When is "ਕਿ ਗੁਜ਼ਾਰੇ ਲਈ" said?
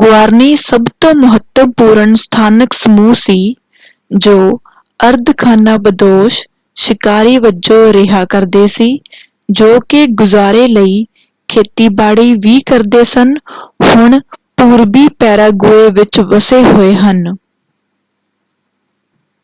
9.88-11.04